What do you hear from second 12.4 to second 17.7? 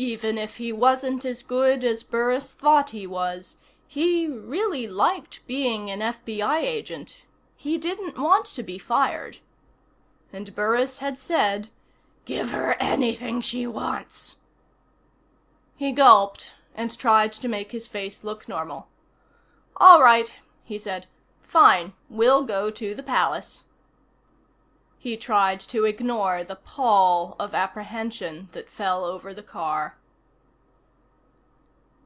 her anything she wants." He gulped and tried to